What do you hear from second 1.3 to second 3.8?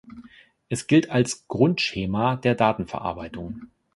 Grundschema der Datenverarbeitung.